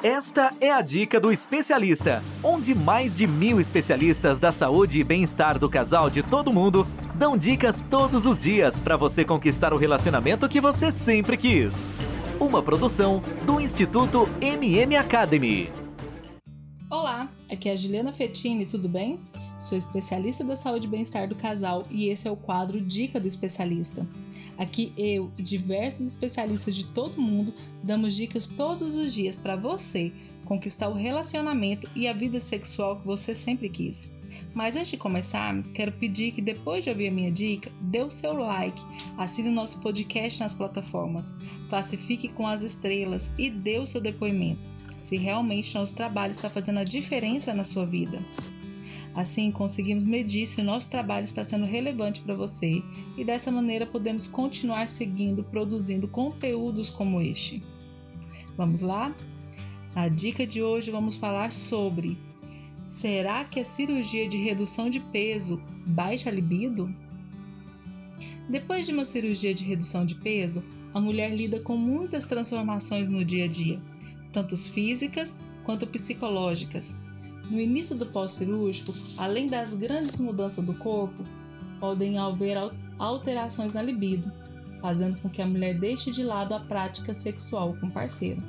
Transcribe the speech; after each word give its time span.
Esta 0.00 0.54
é 0.60 0.70
a 0.70 0.80
dica 0.80 1.18
do 1.18 1.32
especialista, 1.32 2.22
onde 2.40 2.72
mais 2.72 3.16
de 3.16 3.26
mil 3.26 3.60
especialistas 3.60 4.38
da 4.38 4.52
saúde 4.52 5.00
e 5.00 5.02
bem-estar 5.02 5.58
do 5.58 5.68
casal 5.68 6.08
de 6.08 6.22
todo 6.22 6.52
mundo 6.52 6.86
dão 7.16 7.36
dicas 7.36 7.84
todos 7.90 8.24
os 8.24 8.38
dias 8.38 8.78
para 8.78 8.96
você 8.96 9.24
conquistar 9.24 9.72
o 9.74 9.76
relacionamento 9.76 10.48
que 10.48 10.60
você 10.60 10.92
sempre 10.92 11.36
quis. 11.36 11.90
Uma 12.38 12.62
produção 12.62 13.20
do 13.44 13.60
Instituto 13.60 14.30
MM 14.40 14.96
Academy. 14.96 15.87
Olá, 16.90 17.30
aqui 17.52 17.68
é 17.68 17.72
a 17.72 17.76
Juliana 17.76 18.14
Fettini, 18.14 18.64
tudo 18.64 18.88
bem? 18.88 19.20
Sou 19.60 19.76
especialista 19.76 20.42
da 20.42 20.56
saúde 20.56 20.86
e 20.86 20.90
bem-estar 20.90 21.28
do 21.28 21.34
casal 21.34 21.86
e 21.90 22.08
esse 22.08 22.26
é 22.26 22.30
o 22.30 22.36
quadro 22.36 22.80
Dica 22.80 23.20
do 23.20 23.28
Especialista. 23.28 24.08
Aqui 24.56 24.94
eu 24.96 25.30
e 25.36 25.42
diversos 25.42 26.08
especialistas 26.08 26.74
de 26.74 26.90
todo 26.90 27.20
mundo 27.20 27.52
damos 27.82 28.16
dicas 28.16 28.48
todos 28.48 28.96
os 28.96 29.12
dias 29.12 29.36
para 29.36 29.54
você 29.54 30.10
conquistar 30.46 30.88
o 30.88 30.94
relacionamento 30.94 31.86
e 31.94 32.08
a 32.08 32.14
vida 32.14 32.40
sexual 32.40 32.98
que 32.98 33.06
você 33.06 33.34
sempre 33.34 33.68
quis. 33.68 34.10
Mas 34.54 34.74
antes 34.74 34.92
de 34.92 34.96
começarmos, 34.96 35.68
quero 35.68 35.92
pedir 35.92 36.32
que 36.32 36.40
depois 36.40 36.84
de 36.84 36.90
ouvir 36.90 37.08
a 37.08 37.12
minha 37.12 37.30
dica, 37.30 37.70
dê 37.82 38.02
o 38.02 38.10
seu 38.10 38.32
like, 38.32 38.80
assine 39.18 39.50
o 39.50 39.52
nosso 39.52 39.82
podcast 39.82 40.40
nas 40.40 40.54
plataformas, 40.54 41.36
classifique 41.68 42.28
com 42.28 42.46
as 42.46 42.62
estrelas 42.62 43.34
e 43.36 43.50
dê 43.50 43.78
o 43.78 43.84
seu 43.84 44.00
depoimento 44.00 44.77
se 45.08 45.16
realmente 45.16 45.74
nosso 45.74 45.94
trabalho 45.94 46.32
está 46.32 46.50
fazendo 46.50 46.80
a 46.80 46.84
diferença 46.84 47.54
na 47.54 47.64
sua 47.64 47.86
vida. 47.86 48.18
Assim, 49.14 49.50
conseguimos 49.50 50.04
medir 50.04 50.46
se 50.46 50.62
nosso 50.62 50.90
trabalho 50.90 51.24
está 51.24 51.42
sendo 51.42 51.64
relevante 51.64 52.20
para 52.20 52.34
você 52.34 52.82
e 53.16 53.24
dessa 53.24 53.50
maneira 53.50 53.86
podemos 53.86 54.26
continuar 54.26 54.86
seguindo 54.86 55.42
produzindo 55.42 56.06
conteúdos 56.06 56.90
como 56.90 57.22
este. 57.22 57.62
Vamos 58.54 58.82
lá? 58.82 59.16
Na 59.94 60.08
dica 60.08 60.46
de 60.46 60.62
hoje 60.62 60.90
vamos 60.90 61.16
falar 61.16 61.50
sobre: 61.52 62.18
será 62.84 63.44
que 63.44 63.60
a 63.60 63.64
cirurgia 63.64 64.28
de 64.28 64.36
redução 64.36 64.90
de 64.90 65.00
peso 65.00 65.58
baixa 65.86 66.28
a 66.28 66.32
libido? 66.32 66.94
Depois 68.50 68.84
de 68.84 68.92
uma 68.92 69.06
cirurgia 69.06 69.54
de 69.54 69.64
redução 69.64 70.04
de 70.04 70.16
peso, 70.16 70.62
a 70.92 71.00
mulher 71.00 71.34
lida 71.34 71.60
com 71.60 71.78
muitas 71.78 72.26
transformações 72.26 73.08
no 73.08 73.24
dia 73.24 73.46
a 73.46 73.48
dia 73.48 73.80
tanto 74.32 74.56
físicas 74.56 75.36
quanto 75.64 75.86
psicológicas. 75.86 77.00
No 77.50 77.58
início 77.58 77.96
do 77.96 78.06
pós-cirúrgico, 78.06 78.92
além 79.18 79.48
das 79.48 79.74
grandes 79.74 80.20
mudanças 80.20 80.64
do 80.64 80.74
corpo, 80.78 81.24
podem 81.80 82.18
haver 82.18 82.56
alterações 82.98 83.72
na 83.72 83.82
libido, 83.82 84.30
fazendo 84.82 85.18
com 85.20 85.30
que 85.30 85.40
a 85.40 85.46
mulher 85.46 85.78
deixe 85.78 86.10
de 86.10 86.22
lado 86.22 86.54
a 86.54 86.60
prática 86.60 87.14
sexual 87.14 87.74
com 87.80 87.86
o 87.86 87.90
parceiro. 87.90 88.44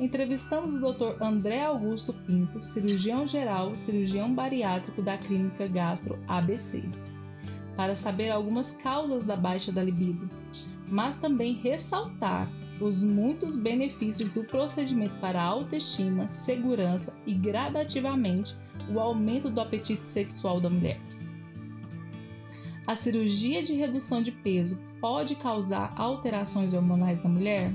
Entrevistamos 0.00 0.76
o 0.76 0.92
Dr. 0.92 1.22
André 1.22 1.64
Augusto 1.64 2.12
Pinto, 2.26 2.62
cirurgião 2.62 3.26
geral, 3.26 3.76
cirurgião 3.76 4.34
bariátrico 4.34 5.02
da 5.02 5.18
clínica 5.18 5.68
Gastro 5.68 6.18
ABC, 6.26 6.82
para 7.76 7.94
saber 7.94 8.30
algumas 8.30 8.72
causas 8.72 9.24
da 9.24 9.36
baixa 9.36 9.70
da 9.70 9.82
libido, 9.82 10.28
mas 10.88 11.18
também 11.18 11.54
ressaltar 11.54 12.50
os 12.82 13.02
muitos 13.02 13.58
benefícios 13.58 14.30
do 14.30 14.44
procedimento 14.44 15.14
para 15.20 15.40
a 15.40 15.44
autoestima, 15.44 16.28
segurança 16.28 17.16
e 17.26 17.34
gradativamente 17.34 18.56
o 18.92 18.98
aumento 18.98 19.50
do 19.50 19.60
apetite 19.60 20.04
sexual 20.04 20.60
da 20.60 20.68
mulher. 20.68 21.00
A 22.86 22.94
cirurgia 22.94 23.62
de 23.62 23.74
redução 23.74 24.22
de 24.22 24.32
peso 24.32 24.82
pode 25.00 25.36
causar 25.36 25.94
alterações 25.96 26.74
hormonais 26.74 27.22
na 27.22 27.30
mulher? 27.30 27.72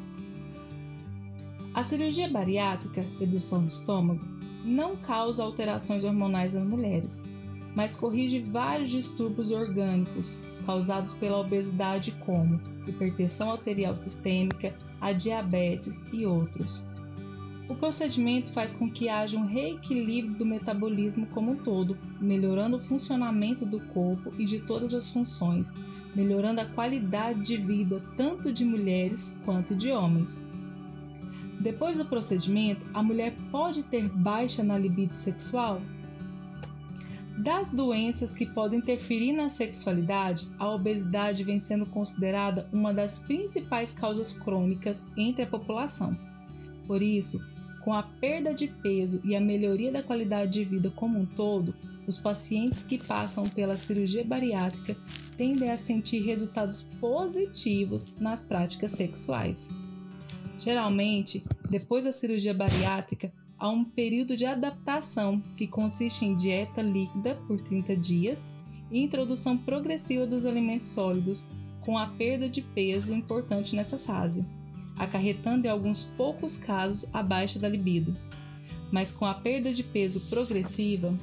A 1.73 1.83
cirurgia 1.83 2.30
bariátrica, 2.30 3.05
redução 3.19 3.63
de 3.63 3.72
estômago, 3.72 4.25
não 4.66 4.97
causa 4.97 5.44
alterações 5.44 6.03
hormonais 6.03 6.55
nas 6.55 6.66
mulheres, 6.66 7.30
mas 7.75 7.95
corrige 7.95 8.39
vários 8.39 8.91
distúrbios 8.91 9.52
orgânicos 9.52 10.41
causados 10.66 11.13
pela 11.13 11.39
obesidade, 11.39 12.12
como 12.25 12.59
hipertensão 12.88 13.51
arterial 13.51 13.95
sistêmica, 13.95 14.78
a 15.00 15.12
diabetes 15.12 16.06
e 16.12 16.25
outros. 16.25 16.88
O 17.69 17.75
procedimento 17.75 18.50
faz 18.50 18.72
com 18.72 18.90
que 18.90 19.09
haja 19.09 19.38
um 19.38 19.46
reequilíbrio 19.46 20.35
do 20.35 20.46
metabolismo 20.46 21.28
como 21.28 21.52
um 21.52 21.56
todo, 21.58 21.97
melhorando 22.19 22.78
o 22.78 22.80
funcionamento 22.80 23.66
do 23.66 23.80
corpo 23.88 24.31
e 24.38 24.46
de 24.46 24.59
todas 24.59 24.94
as 24.94 25.09
funções, 25.09 25.74
melhorando 26.16 26.62
a 26.62 26.66
qualidade 26.66 27.41
de 27.41 27.57
vida 27.57 28.02
tanto 28.16 28.53
de 28.53 28.63
mulheres 28.63 29.38
quanto 29.44 29.75
de 29.75 29.91
homens. 29.91 30.46
Depois 31.59 31.97
do 31.97 32.06
procedimento, 32.06 32.86
a 32.94 33.03
mulher 33.03 33.36
pode 33.52 33.84
ter 33.84 34.07
baixa 34.07 34.63
na 34.63 34.78
libido 34.78 35.13
sexual? 35.13 35.81
Das 37.38 37.70
doenças 37.70 38.34
que 38.34 38.48
podem 38.48 38.80
interferir 38.80 39.31
na 39.31 39.48
sexualidade, 39.48 40.50
a 40.58 40.74
obesidade 40.74 41.44
vem 41.44 41.59
sendo 41.59 41.86
considerada 41.86 42.68
uma 42.74 42.92
das 42.92 43.20
principais 43.20 43.94
causas 43.94 44.34
crônicas 44.34 45.08
entre 45.16 45.44
a 45.44 45.48
população. 45.48 46.18
Por 46.88 47.02
isso, 47.02 47.40
com 47.84 47.94
a 47.94 48.02
perda 48.02 48.56
de 48.56 48.68
peso 48.68 49.22
e 49.24 49.36
a 49.36 49.40
melhoria 49.40 49.92
da 49.92 50.02
qualidade 50.02 50.52
de 50.52 50.66
vida 50.66 50.90
como 50.90 51.20
um 51.20 51.25
todo, 51.25 51.75
os 52.08 52.18
pacientes 52.18 52.81
que 52.81 52.98
passam 52.98 53.44
pela 53.44 53.78
cirurgia 53.78 54.24
bariátrica 54.24 54.98
tendem 55.36 55.69
a 55.69 55.78
sentir 55.78 56.24
resultados 56.24 56.96
positivos 57.00 58.16
nas 58.19 58.44
práticas 58.44 58.92
sexuais. 58.92 59.69
Geralmente, 60.58 61.44
depois 61.69 62.06
da 62.06 62.12
cirurgia 62.12 62.54
bariátrica, 62.54 63.31
há 63.59 63.69
um 63.69 63.84
período 63.84 64.35
de 64.35 64.45
adaptação 64.45 65.41
que 65.56 65.68
consiste 65.68 66.25
em 66.25 66.35
dieta 66.35 66.81
líquida 66.81 67.35
por 67.47 67.59
30 67.59 67.95
dias 67.97 68.53
e 68.91 69.01
introdução 69.01 69.57
progressiva 69.57 70.28
dos 70.28 70.45
alimentos 70.45 70.88
sólidos, 70.90 71.47
com 71.81 71.97
a 71.97 72.07
perda 72.07 72.50
de 72.50 72.62
peso 72.62 73.13
importante 73.13 73.75
nessa 73.75 73.97
fase, 73.97 74.45
acarretando 74.97 75.68
em 75.68 75.69
alguns 75.69 76.03
poucos 76.03 76.57
casos 76.57 77.09
a 77.13 77.23
baixa 77.23 77.59
da 77.59 77.69
libido. 77.69 78.16
Mas 78.91 79.12
com 79.12 79.25
a 79.25 79.34
perda 79.34 79.74
de 79.74 79.84
peso 79.84 80.29
progressiva, 80.29 81.18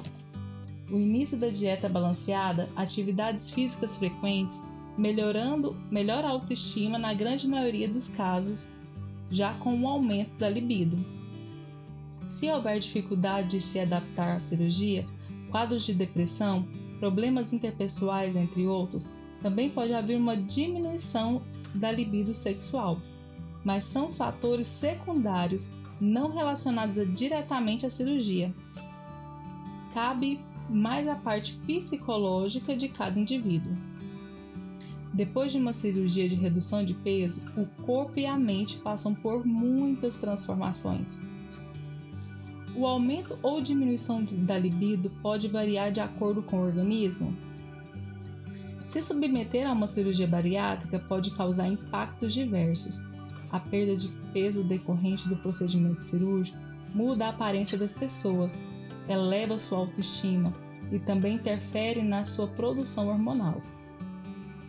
o 0.90 0.98
início 0.98 1.38
da 1.38 1.48
dieta 1.48 1.88
balanceada, 1.88 2.68
atividades 2.76 3.50
físicas 3.50 3.96
frequentes, 3.96 4.62
melhorando 4.96 5.74
melhor 5.90 6.24
a 6.24 6.28
autoestima 6.28 6.98
na 6.98 7.14
grande 7.14 7.48
maioria 7.48 7.88
dos 7.88 8.08
casos, 8.08 8.72
já 9.30 9.54
com 9.54 9.80
o 9.80 9.88
aumento 9.88 10.36
da 10.38 10.48
libido. 10.48 11.23
Se 12.26 12.50
houver 12.50 12.78
dificuldade 12.78 13.48
de 13.48 13.60
se 13.60 13.78
adaptar 13.78 14.34
à 14.34 14.38
cirurgia, 14.38 15.06
quadros 15.50 15.84
de 15.84 15.94
depressão, 15.94 16.66
problemas 16.98 17.52
interpessoais, 17.52 18.34
entre 18.34 18.66
outros, 18.66 19.12
também 19.42 19.70
pode 19.70 19.92
haver 19.92 20.16
uma 20.16 20.36
diminuição 20.36 21.42
da 21.74 21.92
libido 21.92 22.32
sexual, 22.32 23.00
mas 23.62 23.84
são 23.84 24.08
fatores 24.08 24.66
secundários 24.66 25.74
não 26.00 26.30
relacionados 26.30 26.98
diretamente 27.14 27.84
à 27.84 27.90
cirurgia. 27.90 28.54
Cabe 29.92 30.40
mais 30.68 31.06
a 31.06 31.16
parte 31.16 31.56
psicológica 31.66 32.74
de 32.74 32.88
cada 32.88 33.20
indivíduo. 33.20 33.72
Depois 35.12 35.52
de 35.52 35.58
uma 35.58 35.72
cirurgia 35.72 36.28
de 36.28 36.34
redução 36.34 36.84
de 36.84 36.94
peso, 36.94 37.44
o 37.56 37.66
corpo 37.84 38.18
e 38.18 38.26
a 38.26 38.36
mente 38.36 38.78
passam 38.78 39.14
por 39.14 39.46
muitas 39.46 40.18
transformações. 40.18 41.28
O 42.76 42.86
aumento 42.86 43.38
ou 43.42 43.60
diminuição 43.60 44.24
da 44.24 44.58
libido 44.58 45.10
pode 45.22 45.48
variar 45.48 45.92
de 45.92 46.00
acordo 46.00 46.42
com 46.42 46.56
o 46.56 46.66
organismo. 46.66 47.36
Se 48.84 49.00
submeter 49.00 49.66
a 49.66 49.72
uma 49.72 49.86
cirurgia 49.86 50.26
bariátrica 50.26 50.98
pode 50.98 51.30
causar 51.34 51.68
impactos 51.68 52.34
diversos. 52.34 53.08
A 53.50 53.60
perda 53.60 53.96
de 53.96 54.08
peso 54.32 54.64
decorrente 54.64 55.28
do 55.28 55.36
procedimento 55.36 56.02
cirúrgico 56.02 56.58
muda 56.94 57.26
a 57.26 57.30
aparência 57.30 57.78
das 57.78 57.92
pessoas, 57.92 58.66
eleva 59.08 59.56
sua 59.56 59.78
autoestima 59.78 60.52
e 60.92 60.98
também 60.98 61.36
interfere 61.36 62.02
na 62.02 62.24
sua 62.24 62.48
produção 62.48 63.08
hormonal. 63.08 63.62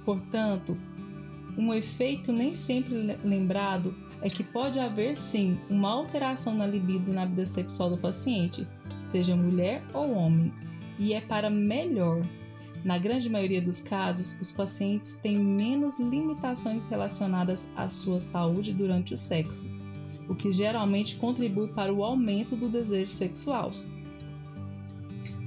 Portanto, 0.04 0.78
um 1.58 1.74
efeito 1.74 2.32
nem 2.32 2.54
sempre 2.54 3.18
lembrado 3.24 3.96
é 4.22 4.30
que 4.30 4.44
pode 4.44 4.80
haver 4.80 5.16
sim 5.16 5.58
uma 5.70 5.92
alteração 5.92 6.56
na 6.56 6.66
libido 6.66 7.14
na 7.14 7.26
vida 7.26 7.46
sexual 7.46 7.90
do 7.90 7.98
paciente, 7.98 8.68
seja 9.02 9.36
mulher 9.36 9.84
ou 9.94 10.12
homem, 10.12 10.54
e 10.98 11.14
é 11.14 11.22
para 11.22 11.50
melhor. 11.50 12.22
Na 12.84 12.98
grande 12.98 13.30
maioria 13.30 13.62
dos 13.62 13.82
casos, 13.82 14.40
os 14.40 14.52
pacientes 14.52 15.16
têm 15.16 15.40
menos 15.40 16.00
limitações 16.00 16.86
relacionadas 16.86 17.72
à 17.76 17.88
sua 17.88 18.20
saúde 18.20 18.74
durante 18.74 19.14
o 19.14 19.18
sexo, 19.18 19.74
o 20.30 20.36
que 20.36 20.52
geralmente 20.52 21.16
contribui 21.16 21.70
para 21.70 21.94
o 21.94 22.04
aumento 22.04 22.56
do 22.56 22.70
desejo 22.70 23.12
sexual. 23.12 23.72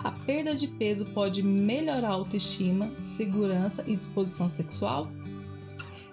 A 0.01 0.13
perda 0.13 0.55
de 0.55 0.69
peso 0.69 1.11
pode 1.11 1.43
melhorar 1.43 2.09
a 2.09 2.13
autoestima, 2.13 2.93
segurança 3.01 3.85
e 3.87 3.97
disposição 3.97 4.49
sexual? 4.49 5.09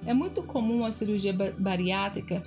É 0.06 0.14
muito 0.14 0.44
comum 0.44 0.86
a 0.86 0.92
cirurgia 0.92 1.34
bariátrica 1.58 2.44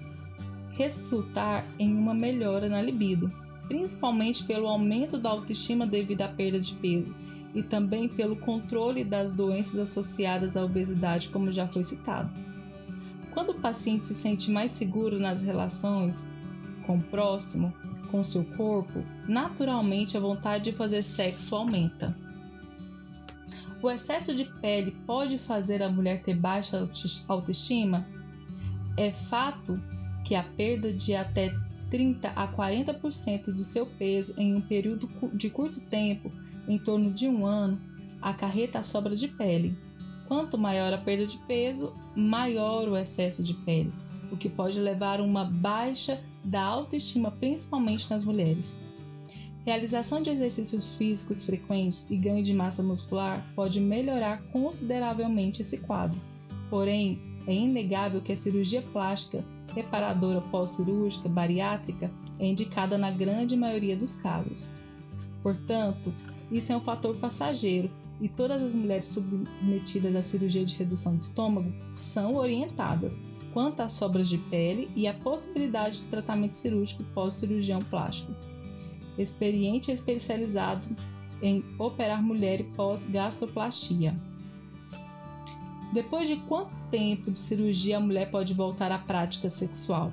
resultar 0.70 1.66
em 1.78 1.92
uma 1.92 2.14
melhora 2.14 2.68
na 2.68 2.80
libido, 2.80 3.30
principalmente 3.66 4.44
pelo 4.44 4.68
aumento 4.68 5.18
da 5.18 5.30
autoestima 5.30 5.86
devido 5.86 6.22
à 6.22 6.28
perda 6.28 6.60
de 6.60 6.74
peso 6.74 7.16
e 7.54 7.62
também 7.62 8.08
pelo 8.08 8.36
controle 8.36 9.04
das 9.04 9.32
doenças 9.32 9.80
associadas 9.80 10.56
à 10.56 10.64
obesidade, 10.64 11.30
como 11.30 11.50
já 11.50 11.66
foi 11.66 11.82
citado. 11.82 12.32
Quando 13.32 13.50
o 13.50 13.60
paciente 13.60 14.06
se 14.06 14.14
sente 14.14 14.50
mais 14.50 14.70
seguro 14.70 15.18
nas 15.18 15.42
relações 15.42 16.30
com 16.86 16.96
o 16.96 17.02
próximo, 17.02 17.72
com 18.10 18.22
seu 18.22 18.44
corpo, 18.44 19.00
naturalmente 19.28 20.16
a 20.16 20.20
vontade 20.20 20.64
de 20.64 20.72
fazer 20.72 21.02
sexo 21.02 21.54
aumenta. 21.56 22.16
O 23.80 23.88
excesso 23.88 24.34
de 24.34 24.44
pele 24.44 24.96
pode 25.06 25.38
fazer 25.38 25.82
a 25.82 25.88
mulher 25.88 26.20
ter 26.20 26.34
baixa 26.34 26.88
autoestima? 27.28 28.06
É 28.96 29.12
fato 29.12 29.80
que 30.24 30.34
a 30.34 30.42
perda 30.42 30.92
de 30.92 31.14
até 31.14 31.54
30 31.88 32.28
a 32.30 32.52
40% 32.54 33.52
de 33.52 33.64
seu 33.64 33.86
peso 33.86 34.34
em 34.36 34.54
um 34.54 34.60
período 34.60 35.08
de 35.32 35.48
curto 35.48 35.80
tempo, 35.80 36.30
em 36.66 36.78
torno 36.78 37.12
de 37.12 37.28
um 37.28 37.46
ano, 37.46 37.80
acarreta 38.20 38.80
a 38.80 38.82
sobra 38.82 39.14
de 39.14 39.28
pele. 39.28 39.78
Quanto 40.26 40.58
maior 40.58 40.92
a 40.92 40.98
perda 40.98 41.24
de 41.24 41.38
peso, 41.46 41.94
maior 42.16 42.88
o 42.88 42.96
excesso 42.96 43.42
de 43.42 43.54
pele, 43.54 43.92
o 44.30 44.36
que 44.36 44.48
pode 44.48 44.80
levar 44.80 45.20
a 45.20 45.22
uma 45.22 45.44
baixa 45.44 46.20
da 46.44 46.62
autoestima, 46.62 47.30
principalmente 47.30 48.10
nas 48.10 48.24
mulheres. 48.24 48.82
Realização 49.68 50.22
de 50.22 50.30
exercícios 50.30 50.94
físicos 50.96 51.44
frequentes 51.44 52.06
e 52.08 52.16
ganho 52.16 52.42
de 52.42 52.54
massa 52.54 52.82
muscular 52.82 53.46
pode 53.54 53.82
melhorar 53.82 54.42
consideravelmente 54.44 55.60
esse 55.60 55.80
quadro. 55.80 56.18
Porém, 56.70 57.20
é 57.46 57.52
inegável 57.52 58.22
que 58.22 58.32
a 58.32 58.36
cirurgia 58.36 58.80
plástica 58.80 59.44
reparadora 59.74 60.40
pós-cirúrgica 60.40 61.28
bariátrica 61.28 62.10
é 62.38 62.46
indicada 62.46 62.96
na 62.96 63.10
grande 63.10 63.58
maioria 63.58 63.94
dos 63.94 64.16
casos. 64.16 64.72
Portanto, 65.42 66.14
isso 66.50 66.72
é 66.72 66.76
um 66.78 66.80
fator 66.80 67.14
passageiro 67.16 67.90
e 68.22 68.26
todas 68.26 68.62
as 68.62 68.74
mulheres 68.74 69.08
submetidas 69.08 70.16
à 70.16 70.22
cirurgia 70.22 70.64
de 70.64 70.76
redução 70.76 71.14
de 71.14 71.24
estômago 71.24 71.70
são 71.92 72.36
orientadas 72.36 73.20
quanto 73.52 73.80
às 73.80 73.92
sobras 73.92 74.30
de 74.30 74.38
pele 74.38 74.90
e 74.96 75.06
a 75.06 75.12
possibilidade 75.12 76.04
de 76.04 76.08
tratamento 76.08 76.56
cirúrgico 76.56 77.04
pós-cirurgião 77.12 77.82
plástico. 77.82 78.32
Experiente 79.18 79.90
e 79.90 79.94
especializado 79.94 80.88
em 81.42 81.64
operar 81.78 82.22
mulher 82.22 82.62
pós-gastroplastia. 82.76 84.14
Depois 85.92 86.28
de 86.28 86.36
quanto 86.36 86.74
tempo 86.90 87.30
de 87.30 87.38
cirurgia 87.38 87.96
a 87.96 88.00
mulher 88.00 88.30
pode 88.30 88.54
voltar 88.54 88.92
à 88.92 88.98
prática 88.98 89.48
sexual? 89.48 90.12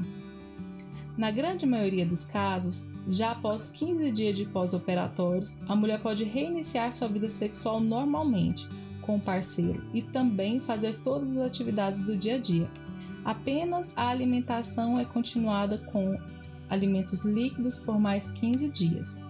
Na 1.18 1.32
grande 1.32 1.66
maioria 1.66 2.06
dos 2.06 2.26
casos, 2.26 2.90
já 3.08 3.32
após 3.32 3.70
15 3.70 4.12
dias 4.12 4.38
de 4.38 4.46
pós-operatórios, 4.46 5.60
a 5.68 5.76
mulher 5.76 6.02
pode 6.02 6.24
reiniciar 6.24 6.92
sua 6.92 7.08
vida 7.08 7.30
sexual 7.30 7.80
normalmente 7.80 8.68
com 9.02 9.18
o 9.18 9.22
parceiro 9.22 9.84
e 9.94 10.02
também 10.02 10.60
fazer 10.60 11.00
todas 11.02 11.38
as 11.38 11.46
atividades 11.46 12.02
do 12.06 12.18
dia 12.18 12.36
a 12.36 12.40
dia. 12.40 12.68
Apenas 13.24 13.94
a 13.96 14.10
alimentação 14.10 15.00
é 15.00 15.06
continuada 15.06 15.78
com 15.78 16.18
alimentos 16.70 17.26
líquidos 17.26 17.78
por 17.78 18.00
mais 18.00 18.32
15 18.32 18.72
dias. 18.72 19.24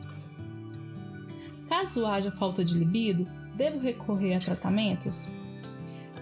Caso 1.67 2.05
haja 2.05 2.31
falta 2.31 2.63
de 2.63 2.77
libido, 2.77 3.27
devo 3.55 3.79
recorrer 3.79 4.35
a 4.35 4.39
tratamentos? 4.39 5.35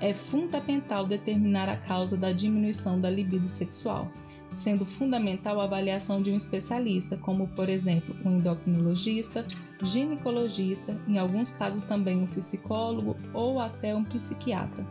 é 0.03 0.13
fundamental 0.13 1.07
determinar 1.07 1.69
a 1.69 1.77
causa 1.77 2.17
da 2.17 2.33
diminuição 2.33 2.99
da 2.99 3.09
libido 3.09 3.47
sexual, 3.47 4.05
sendo 4.49 4.85
fundamental 4.85 5.61
a 5.61 5.63
avaliação 5.63 6.21
de 6.21 6.29
um 6.29 6.35
especialista, 6.35 7.15
como 7.15 7.47
por 7.47 7.69
exemplo 7.69 8.13
um 8.25 8.33
endocrinologista, 8.33 9.45
ginecologista, 9.81 11.01
em 11.07 11.17
alguns 11.17 11.51
casos 11.51 11.83
também 11.83 12.17
um 12.17 12.27
psicólogo 12.27 13.15
ou 13.33 13.61
até 13.61 13.95
um 13.95 14.03
psiquiatra. 14.03 14.85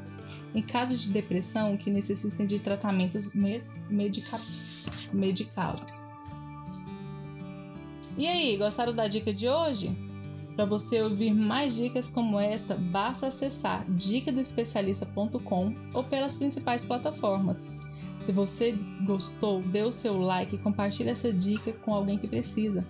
Em 0.55 0.63
casos 0.63 1.03
de 1.03 1.13
depressão 1.13 1.77
que 1.77 1.91
necessitem 1.91 2.47
de 2.47 2.59
tratamentos 2.59 3.35
me 3.35 3.63
medica 3.91 4.39
medical. 5.13 5.77
E 8.17 8.27
aí, 8.27 8.57
gostaram 8.59 8.95
da 8.95 9.09
dica 9.09 9.33
de 9.33 9.49
hoje? 9.49 9.97
Para 10.55 10.67
você 10.67 11.01
ouvir 11.01 11.33
mais 11.33 11.77
dicas 11.77 12.09
como 12.09 12.39
esta, 12.39 12.77
basta 12.77 13.29
acessar 13.29 13.91
dicadoespecialista.com 13.91 15.75
ou 15.95 16.05
pelas 16.05 16.35
principais 16.35 16.85
plataformas. 16.85 17.71
Se 18.17 18.31
você 18.31 18.79
gostou, 19.07 19.63
dê 19.63 19.83
o 19.83 19.91
seu 19.91 20.19
like 20.19 20.55
e 20.55 20.59
compartilhe 20.59 21.09
essa 21.09 21.33
dica 21.33 21.73
com 21.73 21.95
alguém 21.95 22.19
que 22.19 22.29
precisa. 22.29 22.87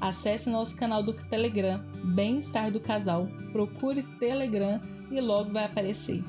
Acesse 0.00 0.50
nosso 0.50 0.76
canal 0.76 1.04
do 1.04 1.12
Telegram, 1.12 1.80
Bem-Estar 2.04 2.72
do 2.72 2.80
Casal. 2.80 3.28
Procure 3.52 4.02
Telegram 4.02 4.80
e 5.08 5.20
logo 5.20 5.52
vai 5.52 5.64
aparecer. 5.64 6.22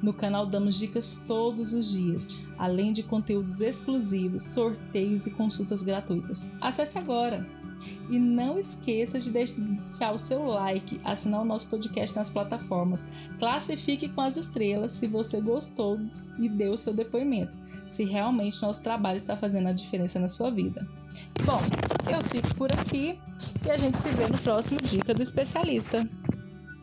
No 0.00 0.14
canal 0.14 0.46
damos 0.46 0.78
dicas 0.78 1.24
todos 1.26 1.72
os 1.72 1.90
dias, 1.90 2.46
além 2.56 2.92
de 2.92 3.02
conteúdos 3.02 3.60
exclusivos, 3.60 4.42
sorteios 4.42 5.26
e 5.26 5.32
consultas 5.32 5.82
gratuitas. 5.82 6.48
Acesse 6.60 6.96
agora! 6.96 7.61
E 8.08 8.18
não 8.18 8.58
esqueça 8.58 9.18
de 9.18 9.30
deixar 9.30 10.12
o 10.12 10.18
seu 10.18 10.44
like, 10.44 10.98
assinar 11.04 11.40
o 11.40 11.44
nosso 11.44 11.68
podcast 11.68 12.14
nas 12.14 12.30
plataformas. 12.30 13.28
Classifique 13.38 14.08
com 14.08 14.20
as 14.20 14.36
estrelas 14.36 14.92
se 14.92 15.06
você 15.06 15.40
gostou 15.40 15.98
e 16.38 16.48
deu 16.48 16.72
o 16.72 16.76
seu 16.76 16.92
depoimento, 16.92 17.56
se 17.86 18.04
realmente 18.04 18.62
nosso 18.62 18.82
trabalho 18.82 19.16
está 19.16 19.36
fazendo 19.36 19.68
a 19.68 19.72
diferença 19.72 20.18
na 20.18 20.28
sua 20.28 20.50
vida. 20.50 20.86
Bom, 21.44 21.60
eu 22.10 22.22
fico 22.22 22.54
por 22.54 22.72
aqui 22.72 23.18
e 23.66 23.70
a 23.70 23.76
gente 23.76 23.98
se 23.98 24.10
vê 24.10 24.26
no 24.28 24.38
próximo 24.38 24.80
Dica 24.80 25.12
do 25.12 25.22
Especialista. 25.22 26.04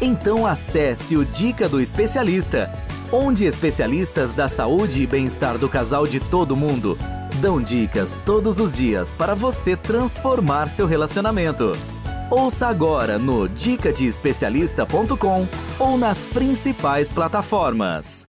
Então 0.00 0.46
acesse 0.46 1.16
o 1.16 1.24
Dica 1.24 1.68
do 1.68 1.80
Especialista 1.80 2.70
onde 3.12 3.44
especialistas 3.44 4.32
da 4.32 4.48
saúde 4.48 5.02
e 5.02 5.06
bem-estar 5.06 5.58
do 5.58 5.68
casal 5.68 6.06
de 6.06 6.20
todo 6.20 6.56
mundo 6.56 6.96
dão 7.40 7.60
dicas 7.60 8.20
todos 8.24 8.60
os 8.60 8.72
dias 8.72 9.12
para 9.14 9.34
você 9.34 9.76
transformar 9.76 10.68
seu 10.68 10.86
relacionamento. 10.86 11.72
Ouça 12.30 12.68
agora 12.68 13.18
no 13.18 13.48
dicadeespecialista.com 13.48 15.48
ou 15.78 15.98
nas 15.98 16.28
principais 16.28 17.10
plataformas. 17.10 18.24